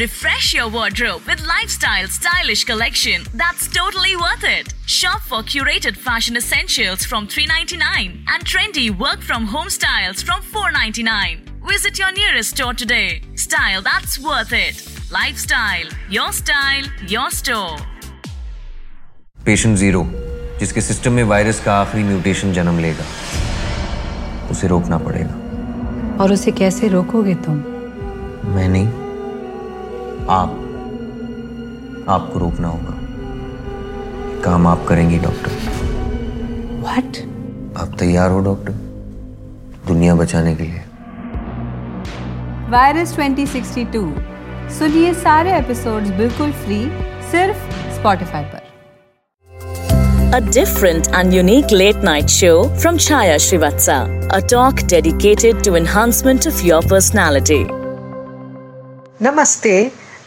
[0.00, 4.74] Refresh your wardrobe with lifestyle stylish collection that's totally worth it.
[4.86, 11.44] Shop for curated fashion essentials from 399 and trendy work from home styles from 499.
[11.68, 13.22] Visit your nearest store today.
[13.34, 14.82] Style that's worth it.
[15.10, 17.76] Lifestyle, your style, your store.
[19.46, 20.02] Patient zero
[20.60, 23.04] जिसके system में virus का आखिरी mutation जन्म लेगा
[24.50, 27.56] उसे रोकना पड़ेगा और उसे कैसे रोकोगे तुम
[28.54, 28.99] मैं नहीं
[30.31, 30.51] आप
[32.09, 32.93] आपको रोकना होगा
[34.43, 35.51] काम आप करेंगी डॉक्टर
[36.81, 37.17] व्हाट
[37.81, 38.73] आप तैयार हो डॉक्टर
[39.87, 40.83] दुनिया बचाने के लिए
[42.71, 44.03] वायरस 2062
[44.79, 46.81] सुनिए सारे एपिसोड्स बिल्कुल फ्री
[47.31, 48.69] सिर्फ़ स्पॉटिफाई पर
[50.33, 53.97] A different and unique late night show from Chaya Srivatsa.
[54.37, 57.57] A talk dedicated to enhancement of your personality.
[59.27, 59.73] Namaste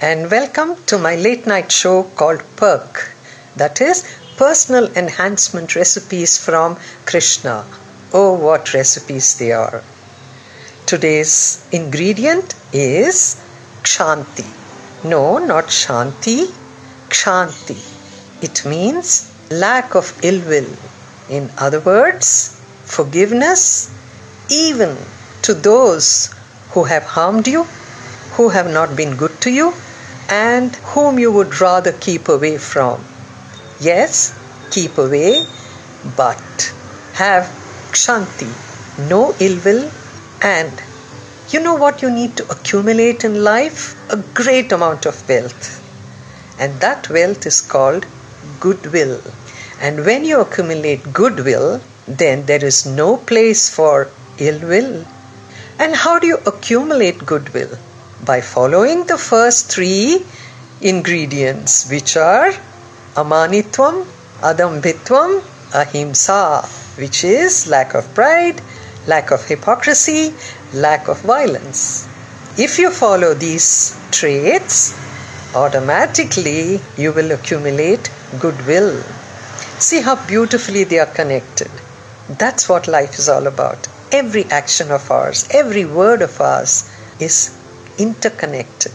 [0.00, 3.12] and welcome to my late night show called Perk.
[3.56, 4.04] That is
[4.36, 7.64] personal enhancement recipes from Krishna.
[8.12, 9.82] Oh, what recipes they are!
[10.86, 13.40] Today's ingredient is
[13.82, 14.46] Kshanti.
[15.04, 16.46] No, not Shanti,
[17.08, 17.78] Kshanti.
[18.42, 20.70] It means lack of ill will.
[21.30, 23.94] In other words, forgiveness
[24.50, 24.96] even
[25.42, 26.34] to those
[26.70, 27.64] who have harmed you,
[28.36, 29.72] who have not been good to you,
[30.28, 33.04] and whom you would rather keep away from.
[33.80, 34.38] Yes,
[34.70, 35.46] keep away,
[36.16, 36.72] but
[37.14, 37.44] have
[37.92, 38.50] kshanti,
[39.08, 39.90] no ill will,
[40.42, 40.82] and
[41.50, 43.80] you know what you need to accumulate in life?
[44.10, 45.80] A great amount of wealth.
[46.58, 48.06] And that wealth is called
[48.60, 49.20] goodwill.
[49.80, 55.04] And when you accumulate goodwill, then there is no place for ill will.
[55.78, 57.76] And how do you accumulate goodwill?
[58.24, 60.24] By following the first three
[60.80, 62.52] ingredients, which are
[63.16, 64.06] amanitvam,
[64.40, 65.42] adambhitvam,
[65.74, 66.62] ahimsa,
[66.96, 68.62] which is lack of pride,
[69.06, 70.32] lack of hypocrisy,
[70.72, 72.08] lack of violence.
[72.56, 74.94] If you follow these traits,
[75.54, 79.02] automatically you will accumulate goodwill.
[79.78, 81.70] See how beautifully they are connected.
[82.30, 83.86] That's what life is all about.
[84.12, 86.88] Every action of ours, every word of ours
[87.20, 87.50] is
[87.98, 88.92] interconnected.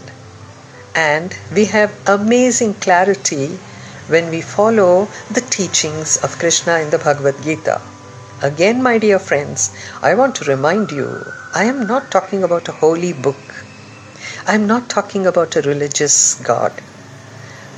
[0.94, 3.58] And we have amazing clarity
[4.08, 7.80] when we follow the teachings of Krishna in the Bhagavad Gita.
[8.42, 9.70] Again, my dear friends,
[10.02, 11.22] I want to remind you
[11.54, 13.64] I am not talking about a holy book.
[14.46, 16.72] I am not talking about a religious God.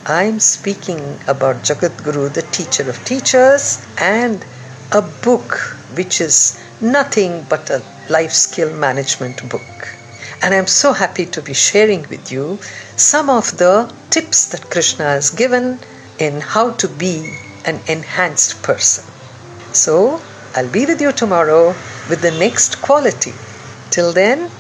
[0.07, 4.45] I am speaking about Jagat Guru, the teacher of teachers, and
[4.91, 5.59] a book
[5.95, 9.97] which is nothing but a life skill management book.
[10.43, 12.59] And I'm so happy to be sharing with you
[12.97, 15.79] some of the tips that Krishna has given
[16.19, 19.05] in how to be an enhanced person.
[19.73, 20.21] So,
[20.55, 21.69] I'll be with you tomorrow
[22.11, 23.33] with the next quality.
[23.91, 24.51] Till then,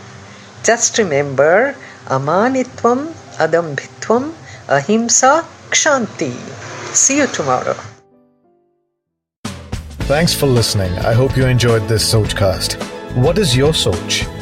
[0.62, 1.74] just remember
[2.06, 4.32] amanitvam, adambhitvam,
[4.68, 6.32] ahimsa, kshanti.
[6.94, 7.76] See you tomorrow.
[10.06, 10.92] Thanks for listening.
[10.98, 12.80] I hope you enjoyed this Sochcast.
[13.16, 14.41] What is your Soch?